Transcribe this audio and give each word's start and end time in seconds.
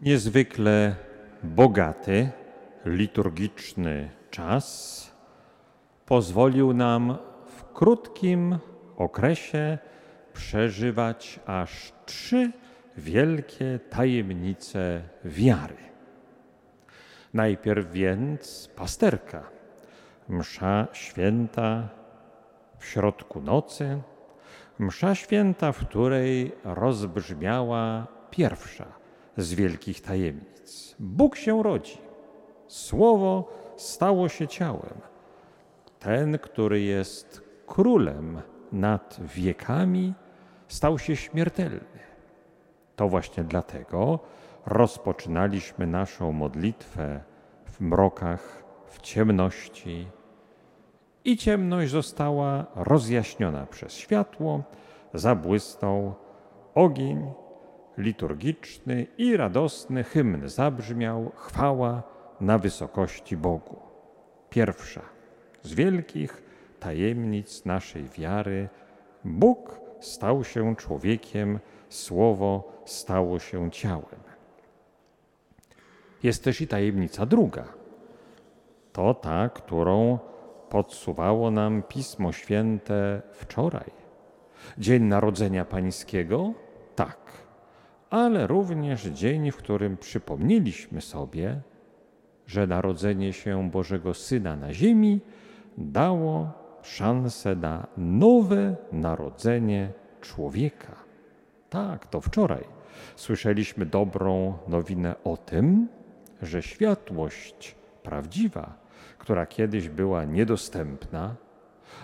Niezwykle 0.00 0.96
bogaty, 1.42 2.30
liturgiczny 2.84 4.10
czas 4.30 5.10
pozwolił 6.06 6.74
nam 6.74 7.18
w 7.46 7.64
krótkim 7.72 8.58
okresie 8.96 9.78
przeżywać 10.32 11.40
aż 11.46 11.92
trzy 12.06 12.52
wielkie 12.96 13.78
tajemnice 13.90 15.02
wiary. 15.24 15.76
Najpierw 17.34 17.92
więc 17.92 18.70
pasterka, 18.76 19.50
msza 20.28 20.86
święta 20.92 21.88
w 22.78 22.84
środku 22.84 23.40
nocy, 23.40 24.02
msza 24.78 25.14
święta, 25.14 25.72
w 25.72 25.86
której 25.86 26.52
rozbrzmiała 26.64 28.06
pierwsza 28.30 28.98
z 29.38 29.54
wielkich 29.54 30.00
tajemnic. 30.00 30.96
Bóg 30.98 31.36
się 31.36 31.62
rodzi. 31.62 31.98
Słowo 32.66 33.48
stało 33.76 34.28
się 34.28 34.48
ciałem. 34.48 35.00
Ten, 35.98 36.38
który 36.38 36.80
jest 36.80 37.42
królem 37.66 38.40
nad 38.72 39.20
wiekami, 39.34 40.14
stał 40.68 40.98
się 40.98 41.16
śmiertelny. 41.16 41.98
To 42.96 43.08
właśnie 43.08 43.44
dlatego 43.44 44.18
rozpoczynaliśmy 44.66 45.86
naszą 45.86 46.32
modlitwę 46.32 47.20
w 47.64 47.80
mrokach, 47.80 48.64
w 48.86 49.00
ciemności. 49.00 50.08
I 51.24 51.36
ciemność 51.36 51.90
została 51.90 52.66
rozjaśniona 52.74 53.66
przez 53.66 53.92
światło, 53.92 54.62
zabłysnął 55.14 56.14
ogień 56.74 57.32
liturgiczny 57.98 59.06
i 59.18 59.36
radosny 59.36 60.04
hymn 60.04 60.48
zabrzmiał 60.48 61.32
chwała 61.34 62.02
na 62.40 62.58
wysokości 62.58 63.36
Bogu. 63.36 63.76
Pierwsza 64.50 65.02
z 65.62 65.74
wielkich 65.74 66.42
tajemnic 66.80 67.64
naszej 67.64 68.08
wiary 68.08 68.68
Bóg 69.24 69.80
stał 70.00 70.44
się 70.44 70.76
człowiekiem, 70.76 71.58
słowo 71.88 72.72
stało 72.84 73.38
się 73.38 73.70
ciałem. 73.70 74.20
Jest 76.22 76.44
też 76.44 76.60
i 76.60 76.66
tajemnica 76.66 77.26
druga. 77.26 77.64
To 78.92 79.14
ta, 79.14 79.48
którą 79.48 80.18
podsuwało 80.68 81.50
nam 81.50 81.82
Pismo 81.82 82.32
Święte 82.32 83.22
wczoraj. 83.32 83.90
Dzień 84.78 85.02
Narodzenia 85.02 85.64
Pańskiego? 85.64 86.52
Tak, 86.96 87.18
ale 88.10 88.46
również 88.46 89.04
dzień, 89.04 89.50
w 89.50 89.56
którym 89.56 89.96
przypomnieliśmy 89.96 91.00
sobie, 91.00 91.60
że 92.46 92.66
narodzenie 92.66 93.32
się 93.32 93.70
Bożego 93.70 94.14
Syna 94.14 94.56
na 94.56 94.74
ziemi 94.74 95.20
dało 95.78 96.52
szansę 96.82 97.56
na 97.56 97.86
nowe 97.96 98.76
narodzenie 98.92 99.92
człowieka. 100.20 100.94
Tak, 101.70 102.06
to 102.06 102.20
wczoraj 102.20 102.64
słyszeliśmy 103.16 103.86
dobrą 103.86 104.58
nowinę 104.68 105.14
o 105.24 105.36
tym, 105.36 105.88
że 106.42 106.62
światłość 106.62 107.76
prawdziwa, 108.02 108.74
która 109.18 109.46
kiedyś 109.46 109.88
była 109.88 110.24
niedostępna, 110.24 111.36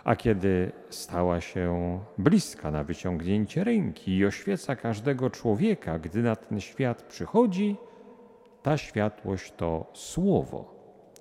a 0.04 0.16
kiedy 0.16 0.72
stała 0.90 1.40
się 1.40 1.98
bliska 2.18 2.70
na 2.70 2.84
wyciągnięcie 2.84 3.64
ręki 3.64 4.16
i 4.16 4.26
oświeca 4.26 4.76
każdego 4.76 5.30
człowieka, 5.30 5.98
gdy 5.98 6.22
na 6.22 6.36
ten 6.36 6.60
świat 6.60 7.02
przychodzi, 7.02 7.76
ta 8.62 8.76
światłość 8.76 9.52
to 9.56 9.86
Słowo. 9.92 10.74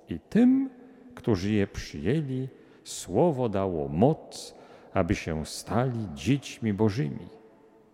I 0.08 0.20
tym, 0.20 0.70
którzy 1.14 1.52
je 1.52 1.66
przyjęli, 1.66 2.48
Słowo 2.84 3.48
dało 3.48 3.88
moc, 3.88 4.54
aby 4.94 5.14
się 5.14 5.46
stali 5.46 6.08
dziećmi 6.14 6.72
Bożymi. 6.72 7.28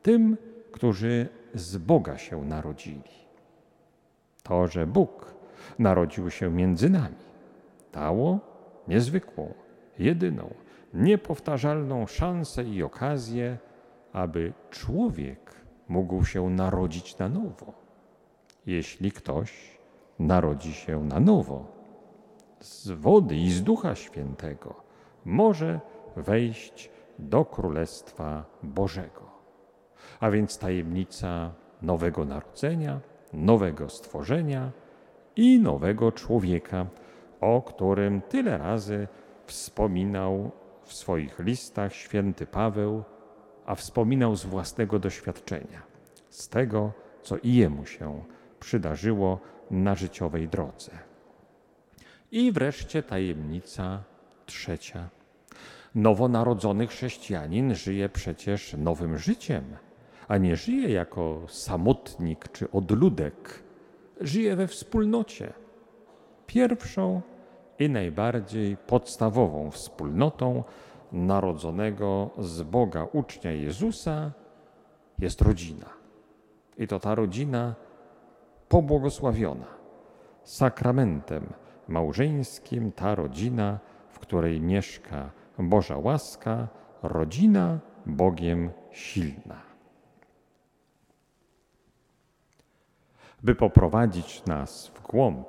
Tym, 0.02 0.36
którzy 0.72 1.28
z 1.54 1.76
Boga 1.76 2.18
się 2.18 2.44
narodzili. 2.44 3.20
To, 4.42 4.66
że 4.66 4.86
Bóg 4.86 5.34
narodził 5.78 6.30
się 6.30 6.50
między 6.50 6.90
nami, 6.90 7.24
dało 7.92 8.38
niezwykłą, 8.88 9.54
jedyną, 9.98 10.54
niepowtarzalną 10.94 12.06
szansę 12.06 12.64
i 12.64 12.82
okazję, 12.82 13.58
aby 14.12 14.52
człowiek 14.70 15.54
mógł 15.88 16.24
się 16.24 16.50
narodzić 16.50 17.18
na 17.18 17.28
nowo. 17.28 17.72
Jeśli 18.66 19.12
ktoś 19.12 19.78
narodzi 20.18 20.72
się 20.72 21.04
na 21.04 21.20
nowo, 21.20 21.66
z 22.60 22.90
wody 22.90 23.36
i 23.36 23.50
z 23.50 23.62
Ducha 23.62 23.94
Świętego, 23.94 24.74
może 25.24 25.80
wejść 26.16 26.90
do 27.18 27.44
Królestwa 27.44 28.44
Bożego. 28.62 29.30
A 30.20 30.30
więc 30.30 30.58
tajemnica 30.58 31.52
nowego 31.82 32.24
narodzenia, 32.24 33.00
nowego 33.32 33.88
stworzenia 33.88 34.70
i 35.36 35.60
nowego 35.60 36.12
człowieka, 36.12 36.86
o 37.40 37.62
którym 37.62 38.20
tyle 38.22 38.58
razy 38.58 39.08
wspominał 39.46 40.50
w 40.90 40.94
swoich 40.94 41.38
listach 41.38 41.94
święty 41.94 42.46
Paweł, 42.46 43.02
a 43.66 43.74
wspominał 43.74 44.36
z 44.36 44.44
własnego 44.44 44.98
doświadczenia, 44.98 45.82
z 46.28 46.48
tego, 46.48 46.92
co 47.22 47.36
i 47.36 47.54
jemu 47.54 47.86
się 47.86 48.24
przydarzyło 48.60 49.40
na 49.70 49.94
życiowej 49.94 50.48
drodze. 50.48 50.92
I 52.32 52.52
wreszcie 52.52 53.02
tajemnica 53.02 54.02
trzecia. 54.46 55.08
Nowonarodzony 55.94 56.86
chrześcijanin 56.86 57.74
żyje 57.74 58.08
przecież 58.08 58.74
nowym 58.78 59.18
życiem, 59.18 59.64
a 60.28 60.36
nie 60.36 60.56
żyje 60.56 60.88
jako 60.92 61.42
samotnik 61.48 62.48
czy 62.52 62.70
odludek. 62.70 63.62
Żyje 64.20 64.56
we 64.56 64.66
wspólnocie. 64.66 65.52
Pierwszą 66.46 67.22
i 67.80 67.90
najbardziej 67.90 68.76
podstawową 68.76 69.70
wspólnotą 69.70 70.64
narodzonego 71.12 72.30
z 72.38 72.62
Boga 72.62 73.06
ucznia 73.12 73.52
Jezusa 73.52 74.32
jest 75.18 75.42
rodzina. 75.42 75.86
I 76.78 76.86
to 76.86 77.00
ta 77.00 77.14
rodzina 77.14 77.74
pobłogosławiona 78.68 79.66
sakramentem 80.44 81.52
małżeńskim, 81.88 82.92
ta 82.92 83.14
rodzina, 83.14 83.78
w 84.08 84.18
której 84.18 84.60
mieszka 84.60 85.30
Boża 85.58 85.96
łaska, 85.98 86.68
rodzina 87.02 87.78
Bogiem 88.06 88.70
silna. 88.90 89.60
By 93.42 93.54
poprowadzić 93.54 94.44
nas 94.44 94.88
w 94.88 95.02
głąb 95.02 95.48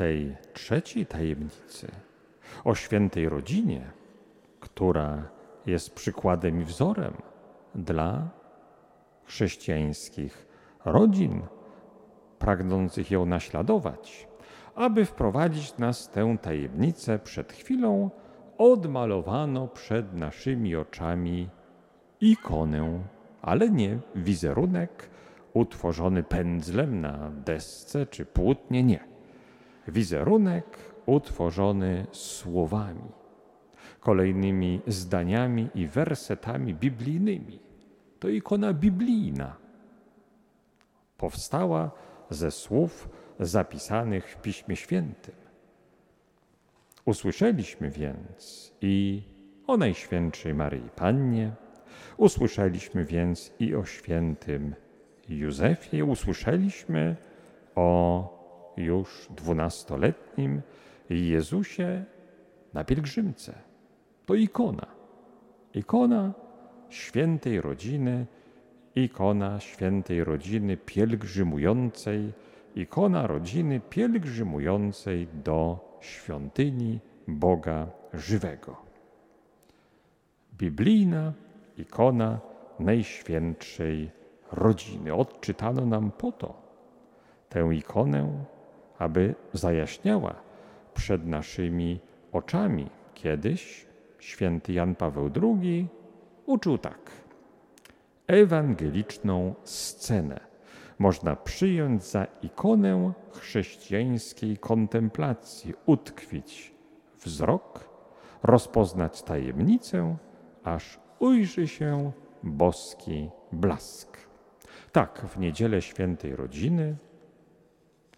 tej 0.00 0.36
trzeciej 0.52 1.06
tajemnicy 1.06 1.88
o 2.64 2.74
świętej 2.74 3.28
rodzinie, 3.28 3.90
która 4.60 5.28
jest 5.66 5.94
przykładem 5.94 6.60
i 6.62 6.64
wzorem 6.64 7.14
dla 7.74 8.28
chrześcijańskich 9.24 10.46
rodzin 10.84 11.42
pragnących 12.38 13.10
ją 13.10 13.26
naśladować, 13.26 14.28
aby 14.74 15.04
wprowadzić 15.04 15.78
nas 15.78 16.10
tę 16.10 16.36
tajemnicę 16.42 17.18
przed 17.18 17.52
chwilą 17.52 18.10
odmalowano 18.58 19.68
przed 19.68 20.14
naszymi 20.14 20.76
oczami 20.76 21.48
ikonę, 22.20 23.02
ale 23.42 23.70
nie 23.70 23.98
wizerunek 24.14 25.10
utworzony 25.52 26.22
pędzlem 26.22 27.00
na 27.00 27.30
desce 27.30 28.06
czy 28.06 28.26
płótnie, 28.26 28.82
nie. 28.82 29.09
Wizerunek 29.88 30.78
utworzony 31.06 32.06
słowami, 32.12 33.12
kolejnymi 34.00 34.80
zdaniami 34.86 35.68
i 35.74 35.86
wersetami 35.86 36.74
biblijnymi. 36.74 37.60
To 38.18 38.28
ikona 38.28 38.72
biblijna. 38.72 39.56
Powstała 41.16 41.90
ze 42.30 42.50
słów 42.50 43.08
zapisanych 43.40 44.28
w 44.28 44.42
Piśmie 44.42 44.76
Świętym. 44.76 45.34
Usłyszeliśmy 47.04 47.90
więc 47.90 48.72
i 48.80 49.22
o 49.66 49.76
Najświętszej 49.76 50.54
Maryi 50.54 50.88
Pannie, 50.96 51.52
usłyszeliśmy 52.16 53.04
więc 53.04 53.52
i 53.58 53.74
o 53.74 53.84
świętym 53.84 54.74
Józefie, 55.28 56.02
usłyszeliśmy 56.02 57.16
o 57.74 58.39
już 58.76 59.28
dwunastoletnim 59.30 60.62
Jezusie 61.10 62.04
na 62.74 62.84
pielgrzymce. 62.84 63.54
To 64.26 64.34
ikona. 64.34 64.86
Ikona 65.74 66.32
świętej 66.88 67.60
rodziny 67.60 68.26
ikona 68.94 69.60
świętej 69.60 70.24
rodziny 70.24 70.76
pielgrzymującej, 70.76 72.32
ikona 72.76 73.26
rodziny 73.26 73.80
pielgrzymującej 73.80 75.28
do 75.44 75.78
świątyni 76.00 77.00
Boga 77.28 77.86
żywego. 78.14 78.76
Biblijna 80.58 81.32
ikona 81.78 82.40
Najświętszej 82.78 84.10
rodziny. 84.52 85.14
Odczytano 85.14 85.86
nam 85.86 86.10
po 86.10 86.32
to 86.32 86.54
tę 87.48 87.74
ikonę, 87.74 88.44
aby 89.00 89.34
zajaśniała 89.52 90.34
przed 90.94 91.26
naszymi 91.26 92.00
oczami. 92.32 92.90
Kiedyś 93.14 93.86
święty 94.18 94.72
Jan 94.72 94.94
Paweł 94.94 95.30
II 95.42 95.88
uczył 96.46 96.78
tak. 96.78 97.10
Ewangeliczną 98.26 99.54
scenę 99.64 100.40
można 100.98 101.36
przyjąć 101.36 102.04
za 102.04 102.26
ikonę 102.42 103.12
chrześcijańskiej 103.32 104.58
kontemplacji, 104.58 105.74
utkwić 105.86 106.74
wzrok, 107.24 107.88
rozpoznać 108.42 109.22
tajemnicę, 109.22 110.16
aż 110.64 111.00
ujrzy 111.18 111.68
się 111.68 112.12
boski 112.42 113.30
blask. 113.52 114.18
Tak, 114.92 115.26
w 115.28 115.38
niedzielę 115.38 115.82
świętej 115.82 116.36
rodziny 116.36 116.96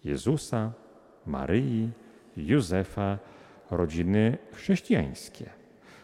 Jezusa, 0.04 0.72
Maryi, 1.26 1.90
Józefa, 2.36 3.18
rodziny 3.70 4.38
chrześcijańskie. 4.52 5.50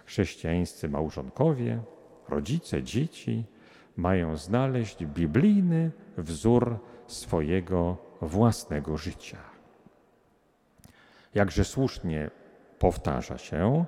Chrześcijańscy 0.04 0.88
małżonkowie, 0.88 1.80
rodzice, 2.28 2.82
dzieci 2.82 3.44
mają 3.96 4.36
znaleźć 4.36 5.04
biblijny 5.04 5.90
wzór 6.18 6.78
swojego 7.06 7.96
własnego 8.20 8.96
życia. 8.96 9.38
Jakże 11.34 11.64
słusznie 11.64 12.30
powtarza 12.78 13.38
się 13.38 13.84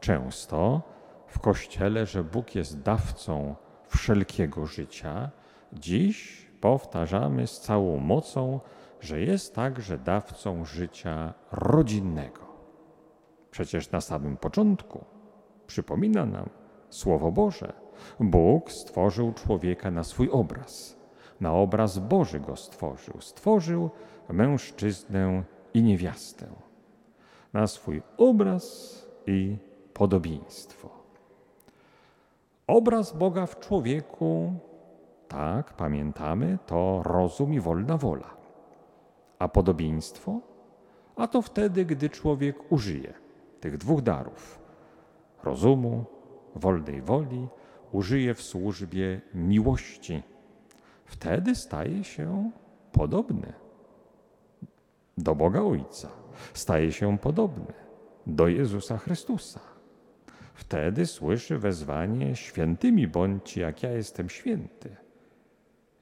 często 0.00 0.82
w 1.26 1.38
Kościele, 1.38 2.06
że 2.06 2.24
Bóg 2.24 2.54
jest 2.54 2.80
dawcą 2.80 3.54
wszelkiego 3.88 4.66
życia, 4.66 5.30
dziś 5.72 6.46
powtarzamy 6.60 7.46
z 7.46 7.60
całą 7.60 7.98
mocą, 7.98 8.60
że 9.00 9.20
jest 9.20 9.54
także 9.54 9.98
dawcą 9.98 10.64
życia 10.64 11.34
rodzinnego. 11.52 12.48
Przecież 13.50 13.90
na 13.90 14.00
samym 14.00 14.36
początku 14.36 15.04
przypomina 15.66 16.26
nam 16.26 16.48
Słowo 16.90 17.32
Boże. 17.32 17.72
Bóg 18.20 18.72
stworzył 18.72 19.32
człowieka 19.32 19.90
na 19.90 20.04
swój 20.04 20.30
obraz. 20.30 20.98
Na 21.40 21.52
obraz 21.52 21.98
Boży 21.98 22.40
go 22.40 22.56
stworzył. 22.56 23.20
Stworzył 23.20 23.90
mężczyznę 24.28 25.42
i 25.74 25.82
niewiastę. 25.82 26.46
Na 27.52 27.66
swój 27.66 28.02
obraz 28.16 28.94
i 29.26 29.56
podobieństwo. 29.94 30.88
Obraz 32.66 33.16
Boga 33.16 33.46
w 33.46 33.60
człowieku, 33.60 34.52
tak, 35.28 35.72
pamiętamy, 35.72 36.58
to 36.66 37.02
rozum 37.02 37.54
i 37.54 37.60
wolna 37.60 37.96
wola. 37.96 38.37
A 39.38 39.48
podobieństwo? 39.48 40.40
A 41.16 41.26
to 41.26 41.42
wtedy, 41.42 41.84
gdy 41.84 42.10
człowiek 42.10 42.72
użyje 42.72 43.14
tych 43.60 43.76
dwóch 43.76 44.02
darów 44.02 44.58
rozumu, 45.42 46.04
wolnej 46.54 47.02
woli, 47.02 47.48
użyje 47.92 48.34
w 48.34 48.42
służbie 48.42 49.20
miłości. 49.34 50.22
Wtedy 51.04 51.54
staje 51.54 52.04
się 52.04 52.50
podobny 52.92 53.52
do 55.18 55.34
Boga 55.34 55.62
Ojca, 55.62 56.08
staje 56.54 56.92
się 56.92 57.18
podobny 57.18 57.72
do 58.26 58.48
Jezusa 58.48 58.98
Chrystusa. 58.98 59.60
Wtedy 60.54 61.06
słyszy 61.06 61.58
wezwanie: 61.58 62.36
Świętymi 62.36 63.08
bądźcie, 63.08 63.60
jak 63.60 63.82
ja 63.82 63.90
jestem 63.90 64.28
święty. 64.28 64.96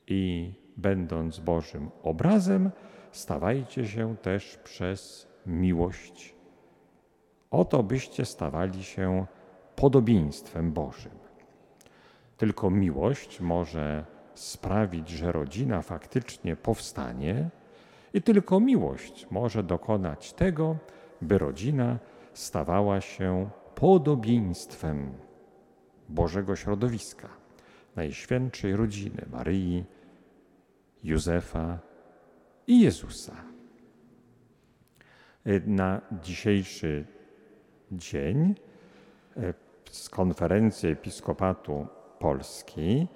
I 0.06 0.52
będąc 0.76 1.38
Bożym 1.38 1.90
obrazem, 2.02 2.70
stawajcie 3.16 3.86
się 3.88 4.16
też 4.16 4.56
przez 4.64 5.26
miłość. 5.46 6.34
Oto 7.50 7.82
byście 7.82 8.24
stawali 8.24 8.84
się 8.84 9.26
podobieństwem 9.76 10.72
Bożym. 10.72 11.18
Tylko 12.36 12.70
miłość 12.70 13.40
może 13.40 14.04
sprawić, 14.34 15.08
że 15.08 15.32
rodzina 15.32 15.82
faktycznie 15.82 16.56
powstanie, 16.56 17.50
i 18.14 18.22
tylko 18.22 18.60
miłość 18.60 19.26
może 19.30 19.62
dokonać 19.62 20.32
tego, 20.32 20.76
by 21.22 21.38
rodzina 21.38 21.98
stawała 22.32 23.00
się 23.00 23.50
podobieństwem 23.74 25.12
Bożego 26.08 26.56
środowiska, 26.56 27.28
Najświętszej 27.96 28.76
rodziny 28.76 29.26
Maryi, 29.32 29.84
Józefa 31.04 31.78
i 32.66 32.80
Jezusa. 32.80 33.36
Na 35.66 36.00
dzisiejszy 36.22 37.04
dzień 37.92 38.54
e, 39.36 39.54
z 39.90 40.08
konferencji 40.08 40.88
Episkopatu 40.88 41.86
Polski 42.18 43.06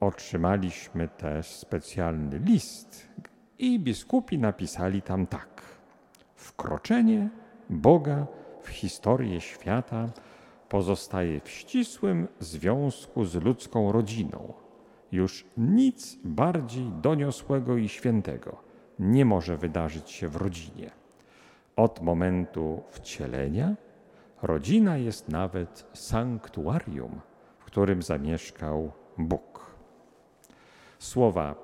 otrzymaliśmy 0.00 1.08
też 1.08 1.46
specjalny 1.46 2.38
list 2.38 3.08
i 3.58 3.80
biskupi 3.80 4.38
napisali 4.38 5.02
tam 5.02 5.26
tak. 5.26 5.62
Wkroczenie 6.34 7.30
Boga 7.70 8.26
w 8.62 8.68
historię 8.68 9.40
świata 9.40 10.08
pozostaje 10.68 11.40
w 11.40 11.48
ścisłym 11.48 12.28
związku 12.40 13.24
z 13.24 13.34
ludzką 13.34 13.92
rodziną. 13.92 14.63
Już 15.14 15.46
nic 15.56 16.18
bardziej 16.24 16.92
doniosłego 17.02 17.76
i 17.76 17.88
świętego 17.88 18.56
nie 18.98 19.24
może 19.24 19.56
wydarzyć 19.56 20.10
się 20.10 20.28
w 20.28 20.36
rodzinie. 20.36 20.90
Od 21.76 22.02
momentu 22.02 22.82
wcielenia 22.90 23.76
rodzina 24.42 24.96
jest 24.96 25.28
nawet 25.28 25.86
sanktuarium, 25.92 27.20
w 27.58 27.64
którym 27.64 28.02
zamieszkał 28.02 28.92
Bóg. 29.18 29.76
Słowa 30.98 31.54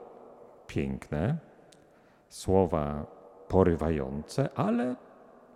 piękne, 0.67 1.39
słowa 2.29 3.07
porywające, 3.49 4.49
ale 4.55 4.97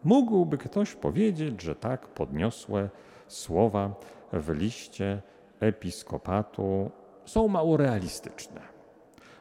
mógłby 0.04 0.59
ktoś 0.59 0.95
powiedzieć, 0.95 1.62
że 1.62 1.75
tak 1.75 2.07
podniosłe 2.07 2.88
słowa 3.28 3.95
w 4.33 4.50
liście 4.50 5.23
episkopatu 5.61 6.90
są 7.25 7.49
mało 7.49 7.76
realistyczne. 7.76 8.61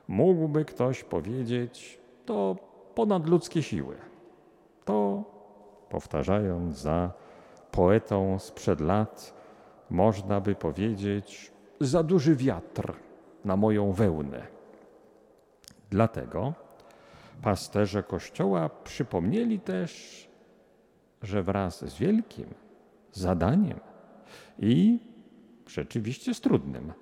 Mógłby 0.08 0.66
ktoś 0.66 1.04
powiedzieć, 1.04 2.00
to 2.26 2.56
ponadludzkie 2.96 3.64
siły. 3.64 3.96
To, 4.86 5.24
powtarzając 5.90 6.78
za 6.78 7.12
poetą 7.72 8.40
sprzed 8.40 8.82
lat, 8.82 9.34
można 9.90 10.42
by 10.42 10.56
powiedzieć, 10.56 11.52
za 11.80 12.04
duży 12.04 12.36
wiatr 12.36 12.94
na 13.46 13.58
moją 13.58 13.92
wełnę. 13.92 14.48
Dlatego 15.90 16.54
pasterze 17.42 18.04
Kościoła 18.04 18.70
przypomnieli 18.84 19.60
też, 19.60 20.24
że 21.22 21.44
wraz 21.44 21.86
z 21.86 21.98
wielkim 21.98 22.54
zadaniem 23.12 23.80
i 24.60 25.00
rzeczywiście 25.68 26.34
z 26.34 26.42
trudnym 26.42 26.94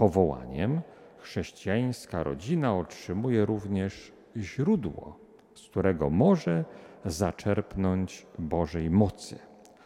powołaniem. 0.00 0.80
Chrześcijańska 1.18 2.22
rodzina 2.22 2.76
otrzymuje 2.76 3.44
również 3.44 4.12
źródło, 4.36 5.18
z 5.54 5.68
którego 5.68 6.10
może 6.10 6.64
zaczerpnąć 7.04 8.26
Bożej 8.38 8.90
mocy, 8.90 9.38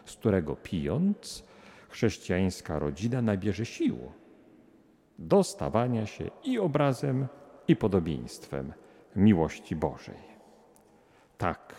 z 0.05 0.13
którego 0.17 0.57
pijąc 0.57 1.45
chrześcijańska 1.89 2.79
rodzina 2.79 3.23
nabierze 3.23 3.67
sił 3.67 3.99
do 5.19 5.43
stawania 5.43 6.07
się 6.07 6.31
i 6.45 6.59
obrazem, 6.59 7.27
i 7.69 7.77
podobieństwem 7.77 8.73
miłości 9.17 9.77
Bożej. 9.77 10.23
Tak, 11.39 11.75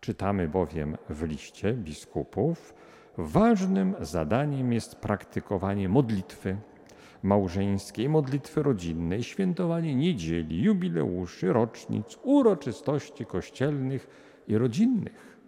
czytamy 0.00 0.48
bowiem 0.48 0.96
w 1.08 1.22
liście 1.22 1.72
biskupów, 1.72 2.74
ważnym 3.18 3.94
zadaniem 4.00 4.72
jest 4.72 4.96
praktykowanie 4.96 5.88
modlitwy 5.88 6.56
małżeńskiej, 7.22 8.08
modlitwy 8.08 8.62
rodzinnej, 8.62 9.22
świętowanie 9.22 9.94
niedzieli, 9.94 10.62
jubileuszy, 10.62 11.52
rocznic, 11.52 12.18
uroczystości 12.22 13.26
kościelnych 13.26 14.06
i 14.48 14.58
rodzinnych. 14.58 15.38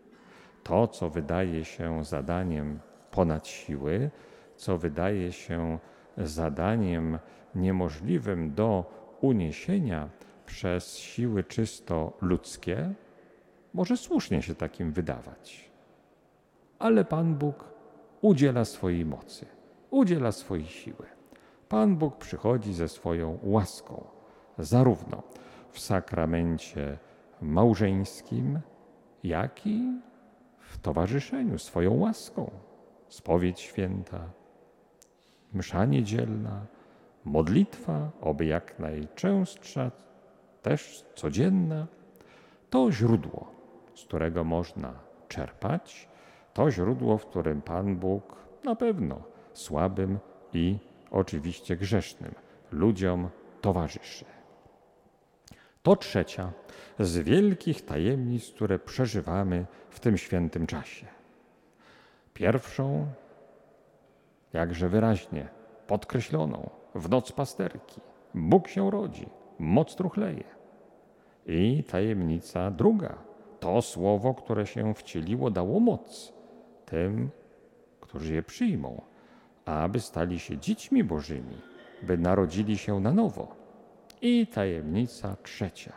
To, 0.62 0.88
co 0.88 1.10
wydaje 1.10 1.64
się 1.64 2.04
zadaniem 2.04 2.78
ponad 3.10 3.46
siły, 3.46 4.10
co 4.56 4.78
wydaje 4.78 5.32
się 5.32 5.78
zadaniem 6.16 7.18
niemożliwym 7.54 8.54
do 8.54 8.84
uniesienia 9.20 10.08
przez 10.46 10.96
siły 10.96 11.44
czysto 11.44 12.12
ludzkie, 12.20 12.94
może 13.74 13.96
słusznie 13.96 14.42
się 14.42 14.54
takim 14.54 14.92
wydawać. 14.92 15.70
Ale 16.78 17.04
Pan 17.04 17.34
Bóg 17.34 17.64
udziela 18.20 18.64
swojej 18.64 19.06
mocy, 19.06 19.46
udziela 19.90 20.32
swojej 20.32 20.66
siły. 20.66 21.17
Pan 21.68 21.96
Bóg 21.96 22.16
przychodzi 22.16 22.74
ze 22.74 22.88
swoją 22.88 23.38
łaską, 23.42 24.04
zarówno 24.58 25.22
w 25.70 25.80
sakramencie 25.80 26.98
małżeńskim, 27.40 28.60
jak 29.24 29.66
i 29.66 30.00
w 30.58 30.78
towarzyszeniu 30.78 31.58
swoją 31.58 31.94
łaską. 31.94 32.50
Spowiedź 33.08 33.60
święta, 33.60 34.20
msza 35.52 35.84
niedzielna, 35.84 36.66
modlitwa, 37.24 38.10
oby 38.20 38.46
jak 38.46 38.78
najczęstsza, 38.78 39.90
też 40.62 41.04
codzienna, 41.14 41.86
to 42.70 42.92
źródło, 42.92 43.50
z 43.94 44.04
którego 44.04 44.44
można 44.44 44.92
czerpać, 45.28 46.08
to 46.54 46.70
źródło, 46.70 47.18
w 47.18 47.26
którym 47.26 47.62
Pan 47.62 47.96
Bóg 47.96 48.36
na 48.64 48.76
pewno 48.76 49.22
słabym 49.52 50.18
i 50.52 50.78
oczywiście 51.10 51.76
grzesznym 51.76 52.34
ludziom 52.72 53.28
towarzyszy. 53.60 54.24
To 55.82 55.96
trzecia 55.96 56.52
z 56.98 57.18
wielkich 57.18 57.84
tajemnic, 57.84 58.50
które 58.50 58.78
przeżywamy 58.78 59.66
w 59.90 60.00
tym 60.00 60.18
świętym 60.18 60.66
czasie. 60.66 61.06
Pierwszą, 62.34 63.06
jakże 64.52 64.88
wyraźnie 64.88 65.48
podkreśloną, 65.86 66.70
w 66.94 67.10
noc 67.10 67.32
pasterki. 67.32 68.00
Bóg 68.34 68.68
się 68.68 68.90
rodzi, 68.90 69.28
moc 69.58 69.94
truchleje. 69.94 70.44
I 71.46 71.84
tajemnica 71.84 72.70
druga, 72.70 73.18
to 73.60 73.82
słowo, 73.82 74.34
które 74.34 74.66
się 74.66 74.94
wcieliło, 74.94 75.50
dało 75.50 75.80
moc 75.80 76.32
tym, 76.86 77.30
którzy 78.00 78.34
je 78.34 78.42
przyjmą, 78.42 79.02
aby 79.68 80.00
stali 80.00 80.38
się 80.38 80.58
dziećmi 80.58 81.04
Bożymi, 81.04 81.56
by 82.02 82.18
narodzili 82.18 82.78
się 82.78 83.00
na 83.00 83.12
nowo. 83.12 83.56
I 84.22 84.46
tajemnica 84.46 85.36
trzecia. 85.42 85.92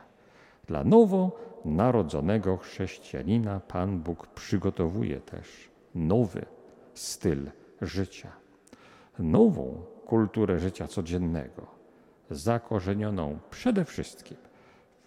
Dla 0.68 0.84
nowo 0.84 1.32
narodzonego 1.66 2.58
chrześcijanina 2.58 3.60
Pan 3.60 4.00
Bóg 4.00 4.28
przygotowuje 4.28 5.20
też 5.20 5.70
nowy 5.96 6.46
styl 6.94 7.52
życia, 7.82 8.32
nową 9.20 9.84
kulturę 10.06 10.60
życia 10.60 10.88
codziennego, 10.88 11.68
zakorzenioną 12.30 13.40
przede 13.50 13.86
wszystkim 13.86 14.38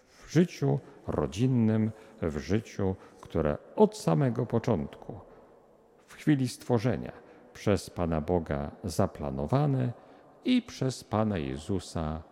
w 0.07 0.31
życiu 0.31 0.79
rodzinnym, 1.07 1.91
w 2.21 2.37
życiu, 2.37 2.95
które 3.21 3.57
od 3.75 3.97
samego 3.97 4.45
początku, 4.45 5.19
w 6.07 6.13
chwili 6.13 6.47
stworzenia, 6.47 7.24
przez 7.55 7.89
Pana 7.89 8.21
Boga 8.21 8.71
zaplanowane 8.83 9.93
i 10.45 10.61
przez 10.61 11.03
Pana 11.03 11.37
Jezusa 11.37 12.23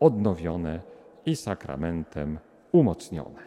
odnowione 0.00 0.80
i 1.26 1.36
sakramentem 1.36 2.38
umocnione. 2.72 3.42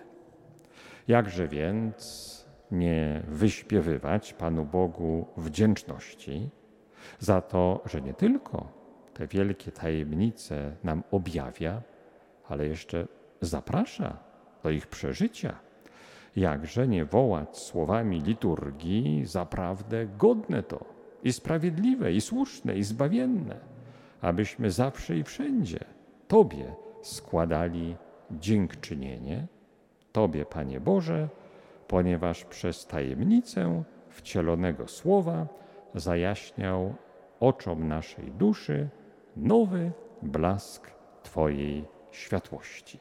Jakże 1.08 1.48
więc 1.48 2.46
nie 2.72 3.24
wyśpiewywać 3.28 4.34
Panu 4.34 4.66
Bogu 4.66 5.28
wdzięczności 5.38 6.50
za 7.20 7.42
to, 7.42 7.82
że 7.86 8.02
nie 8.02 8.14
tylko 8.14 8.68
te 9.14 9.28
wielkie 9.28 9.72
tajemnice 9.72 10.76
nam 10.84 11.04
objawia, 11.12 11.82
ale 12.50 12.68
jeszcze 12.68 13.08
zaprasza 13.42 14.18
do 14.64 14.70
ich 14.70 14.88
przeżycia. 14.88 15.60
Jakże 16.36 16.88
nie 16.88 17.06
wołać 17.06 17.58
słowami 17.58 18.22
liturgii 18.22 19.26
zaprawdę 19.26 20.06
godne 20.06 20.64
to 20.64 20.95
i 21.26 21.34
sprawiedliwe, 21.34 22.14
i 22.14 22.22
słuszne, 22.22 22.78
i 22.78 22.84
zbawienne, 22.84 23.56
abyśmy 24.22 24.72
zawsze 24.72 25.18
i 25.18 25.24
wszędzie 25.24 25.80
Tobie 26.28 26.76
składali 27.02 27.96
dziękczynienie, 28.32 29.48
Tobie, 30.12 30.46
Panie 30.46 30.80
Boże, 30.80 31.30
ponieważ 31.88 32.46
przez 32.46 32.86
tajemnicę 32.86 33.84
wcielonego 34.10 34.88
słowa 34.88 35.48
zajaśniał 35.96 36.96
oczom 37.40 37.88
naszej 37.88 38.32
duszy 38.32 38.90
nowy 39.38 39.92
blask 40.22 40.92
Twojej 41.24 41.86
światłości. 42.12 43.00